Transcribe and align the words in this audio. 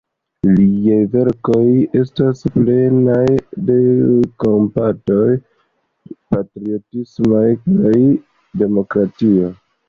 Liaj 0.51 0.95
verkoj 1.15 1.65
estas 1.99 2.41
plenaj 2.55 3.25
de 3.67 3.75
kompato, 4.45 5.19
patriotismo 6.33 7.43
kaj 7.85 7.93
demokratio. 8.65 9.53